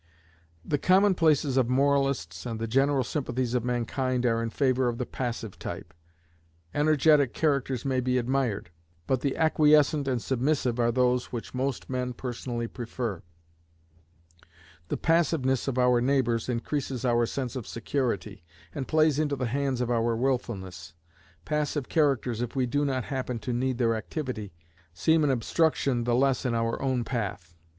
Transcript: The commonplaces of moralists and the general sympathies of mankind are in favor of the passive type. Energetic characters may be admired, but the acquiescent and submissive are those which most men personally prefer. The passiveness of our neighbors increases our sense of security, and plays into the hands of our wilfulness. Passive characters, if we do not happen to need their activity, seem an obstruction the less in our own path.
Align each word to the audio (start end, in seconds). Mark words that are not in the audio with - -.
The 0.65 0.79
commonplaces 0.79 1.57
of 1.57 1.69
moralists 1.69 2.47
and 2.47 2.59
the 2.59 2.65
general 2.65 3.03
sympathies 3.03 3.53
of 3.53 3.63
mankind 3.63 4.25
are 4.25 4.41
in 4.41 4.49
favor 4.49 4.87
of 4.87 4.97
the 4.97 5.05
passive 5.05 5.59
type. 5.59 5.93
Energetic 6.73 7.35
characters 7.35 7.85
may 7.85 7.99
be 7.99 8.17
admired, 8.17 8.71
but 9.05 9.21
the 9.21 9.37
acquiescent 9.37 10.07
and 10.07 10.19
submissive 10.19 10.79
are 10.79 10.91
those 10.91 11.25
which 11.31 11.53
most 11.53 11.87
men 11.87 12.13
personally 12.13 12.67
prefer. 12.67 13.21
The 14.87 14.97
passiveness 14.97 15.67
of 15.67 15.77
our 15.77 16.01
neighbors 16.01 16.49
increases 16.49 17.05
our 17.05 17.27
sense 17.27 17.55
of 17.55 17.67
security, 17.67 18.43
and 18.73 18.87
plays 18.87 19.19
into 19.19 19.35
the 19.35 19.45
hands 19.45 19.81
of 19.81 19.91
our 19.91 20.15
wilfulness. 20.15 20.95
Passive 21.45 21.89
characters, 21.89 22.41
if 22.41 22.55
we 22.55 22.65
do 22.65 22.85
not 22.85 23.03
happen 23.03 23.37
to 23.37 23.53
need 23.53 23.77
their 23.77 23.95
activity, 23.95 24.51
seem 24.95 25.23
an 25.23 25.29
obstruction 25.29 26.05
the 26.05 26.15
less 26.15 26.43
in 26.43 26.55
our 26.55 26.81
own 26.81 27.03
path. 27.03 27.55